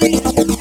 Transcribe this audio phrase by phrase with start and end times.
[0.00, 0.55] Música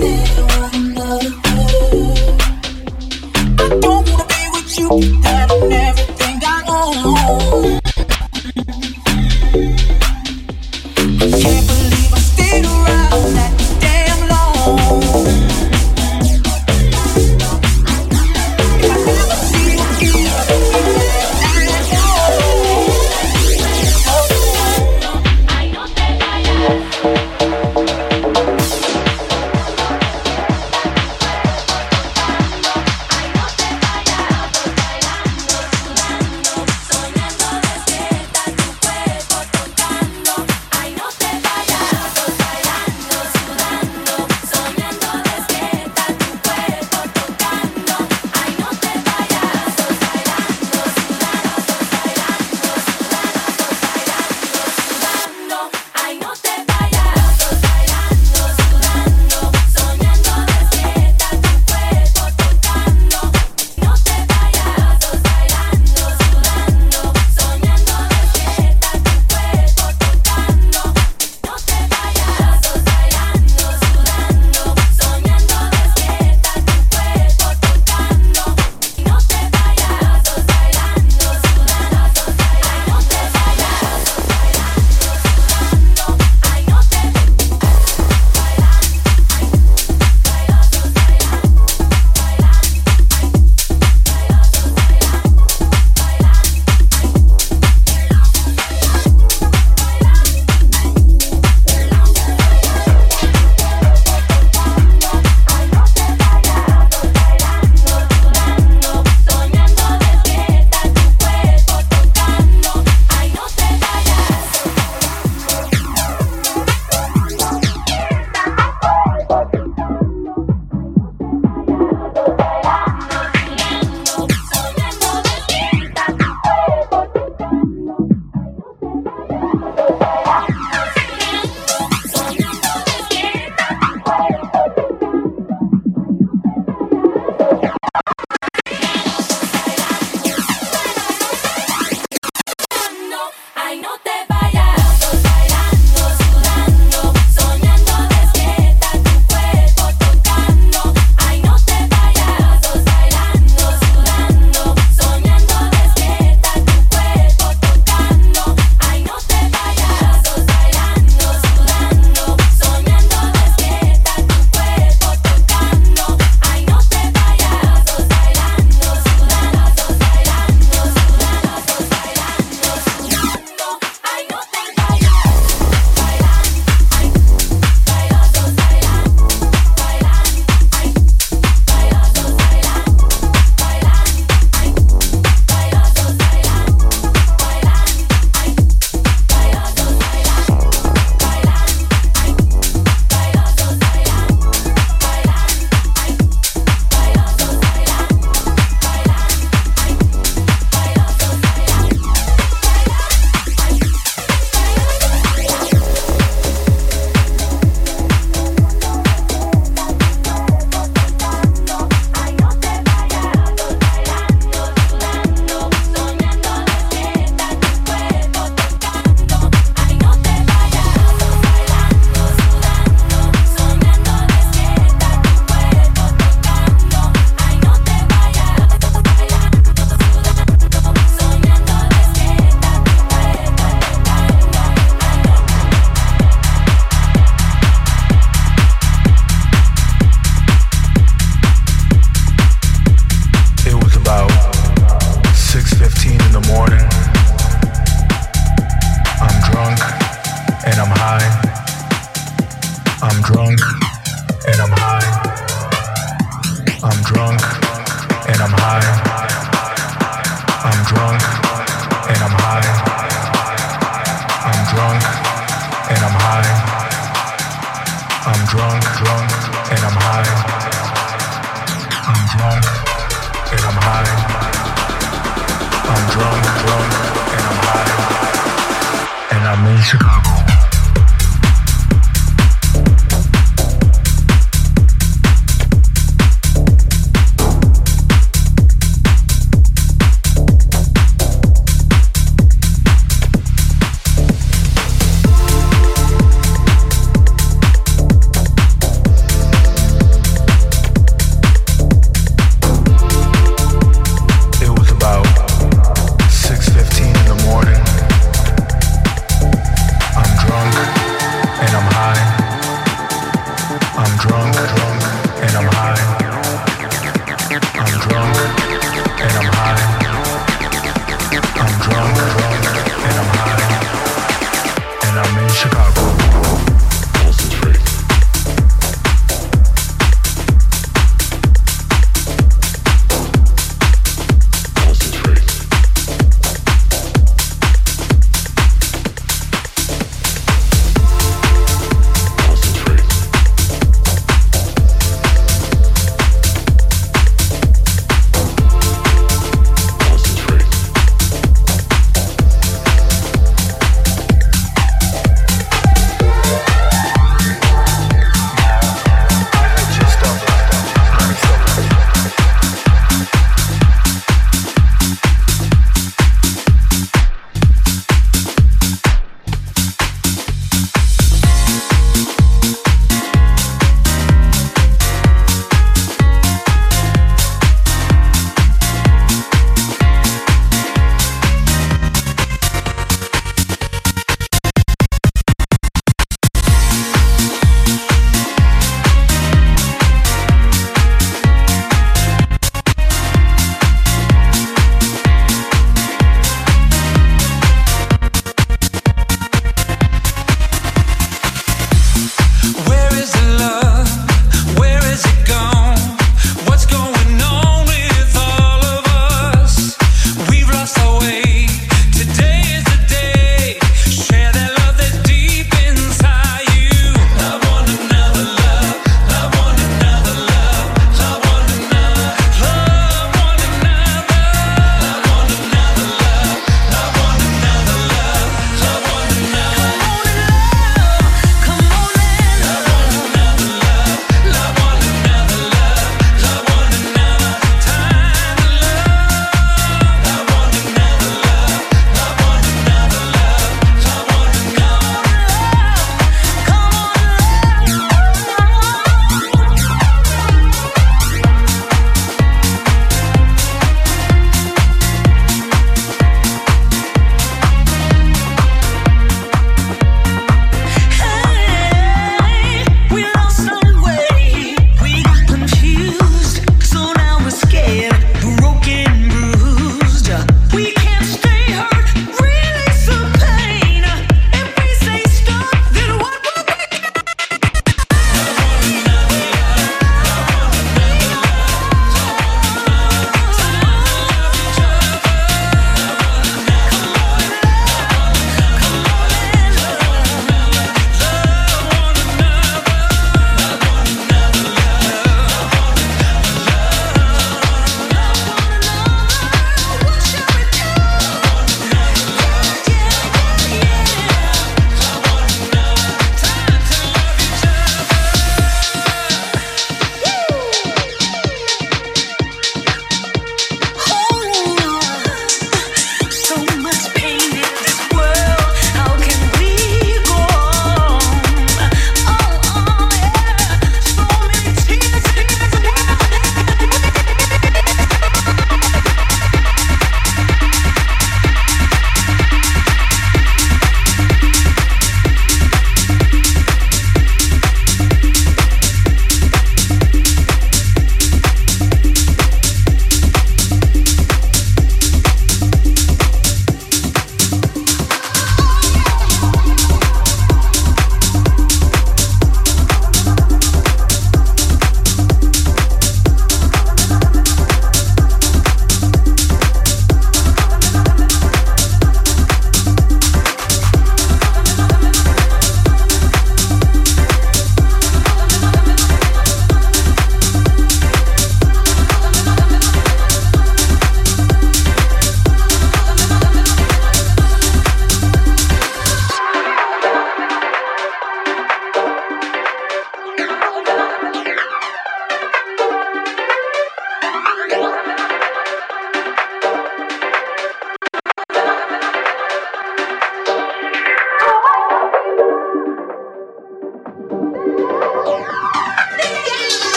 [0.00, 0.04] I
[3.80, 5.57] don't wanna be with you.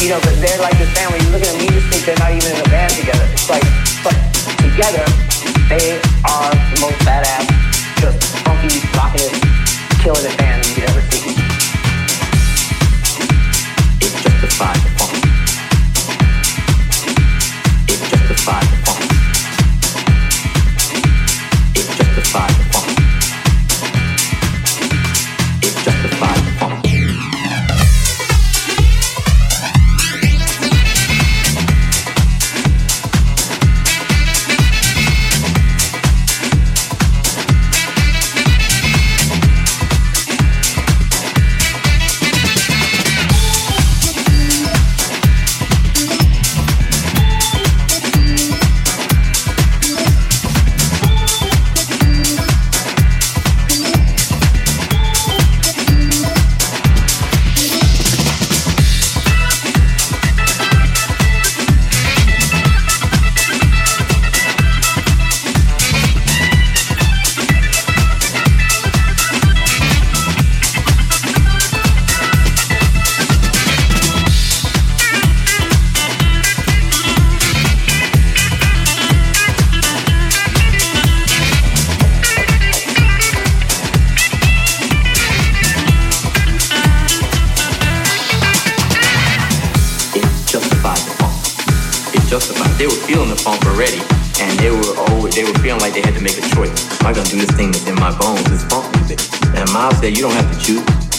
[0.00, 1.19] You know, they're like this band.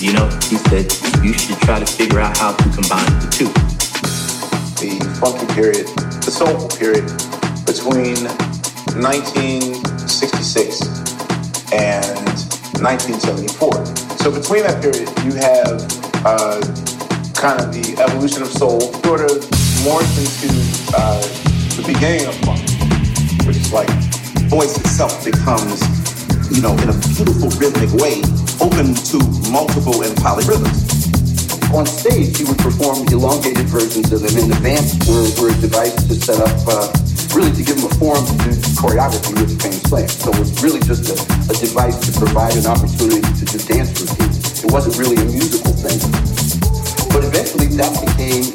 [0.02, 0.92] You know, he said
[1.24, 3.46] you should try to figure out how to combine the two.
[4.82, 5.86] the funky period,
[6.26, 7.06] the soulful period
[7.70, 8.18] between
[8.98, 10.82] 1966
[11.70, 12.18] and
[12.82, 13.86] 1974.
[14.18, 15.86] So between that period, you have
[16.26, 16.58] uh,
[17.38, 19.38] kind of the evolution of soul, sort of
[19.86, 20.50] morphed into
[20.98, 21.22] uh,
[21.78, 22.66] the beginning of funk,
[23.46, 23.86] which is like
[24.50, 25.78] voice itself becomes,
[26.50, 28.26] you know, in a beautiful rhythmic way,
[28.62, 29.18] open to
[29.50, 30.94] multiple and polyrhythms.
[31.74, 34.38] On stage, he would perform elongated versions of them.
[34.38, 36.94] In the dance were, were device to set up, uh,
[37.34, 40.08] really to give him a form to do choreography with the same slam.
[40.08, 41.18] So it was really just a,
[41.50, 44.62] a device to provide an opportunity to do dance routines.
[44.62, 45.98] It wasn't really a musical thing.
[47.10, 48.46] But eventually that became,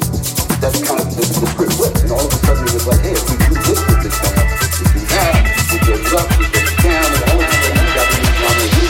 [0.63, 1.99] that's kind of the, the script.
[2.07, 4.15] And all of a sudden it was like, hey, if we do this with this
[4.15, 5.35] stuff, we do that,
[5.67, 8.86] we go up, we go down, and all of a sudden you got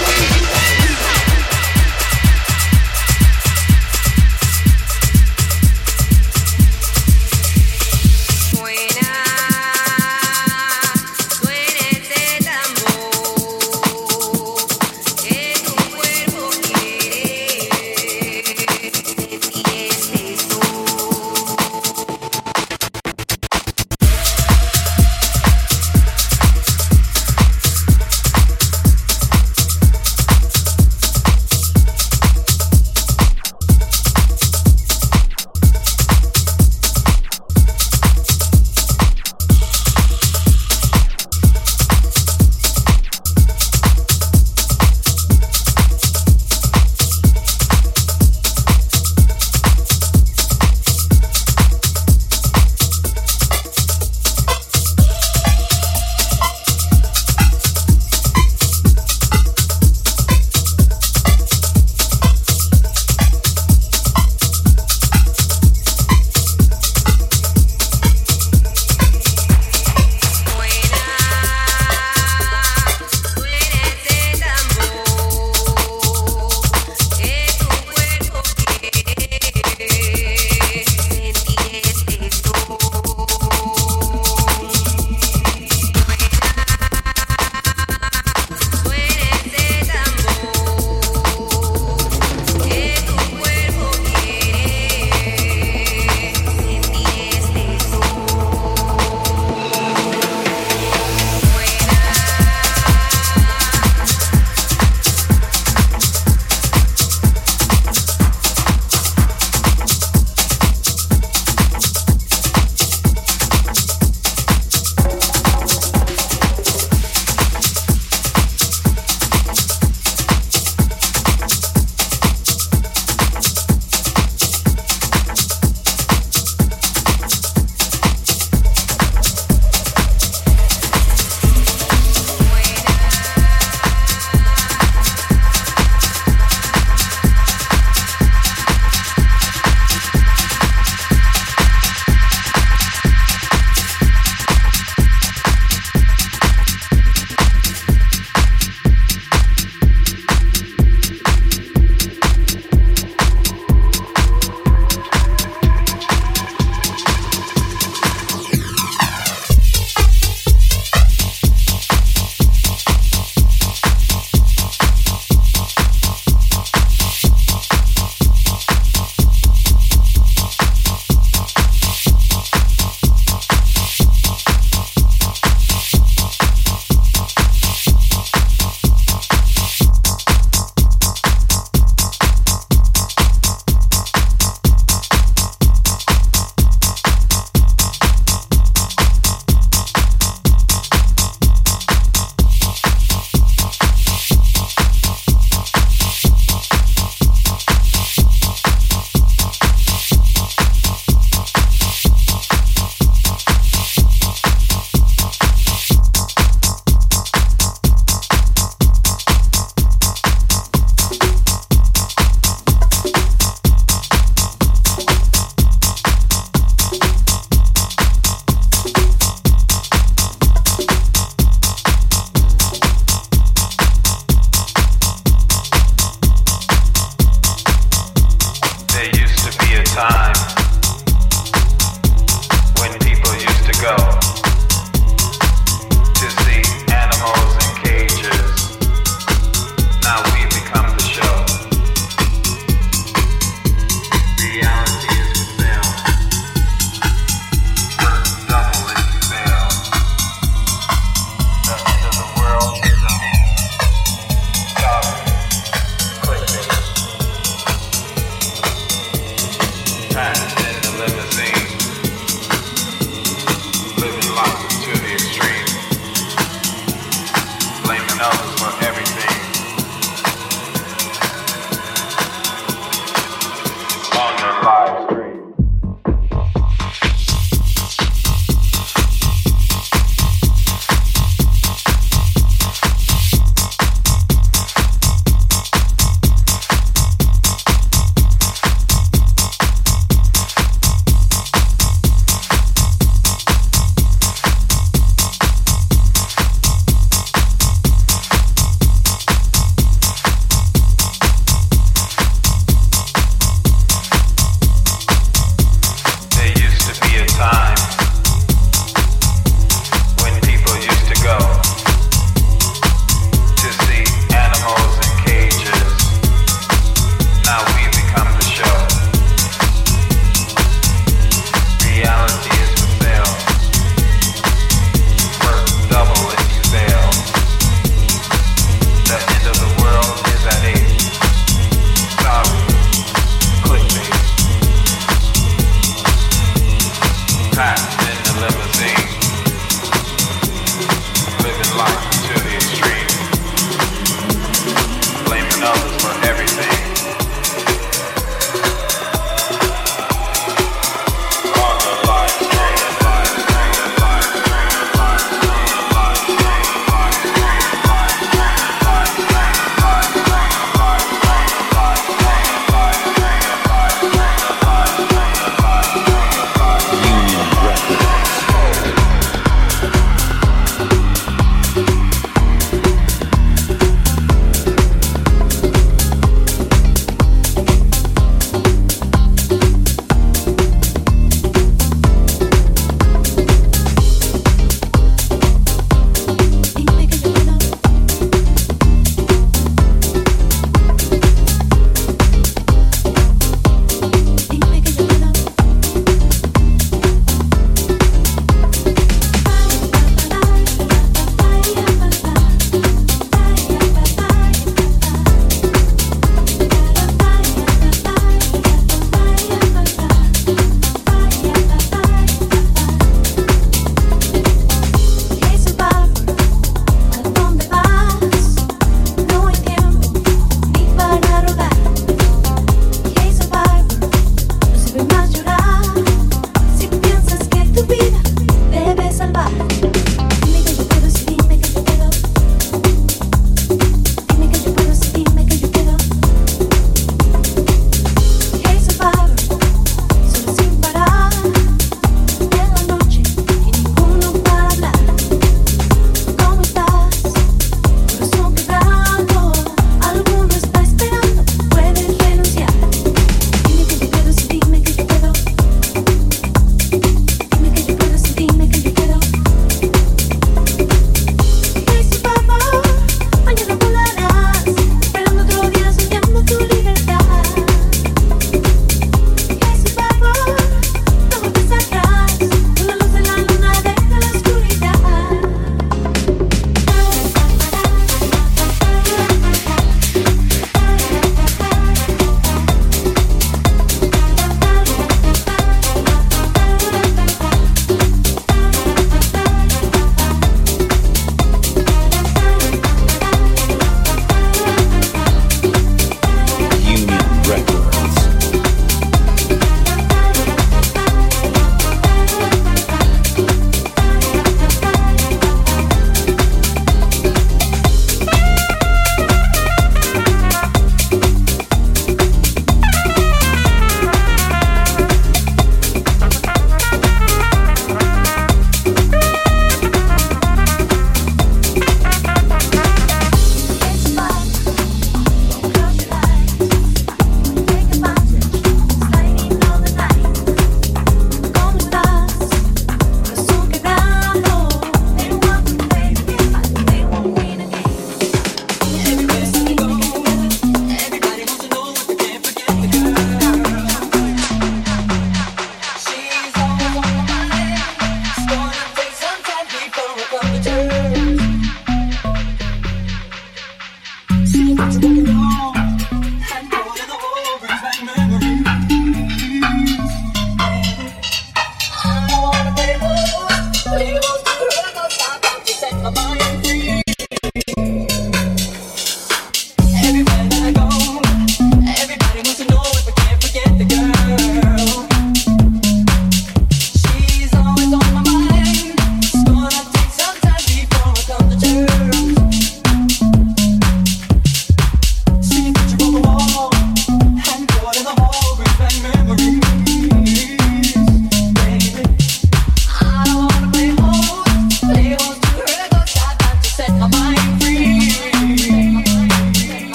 [554.88, 555.17] Bye.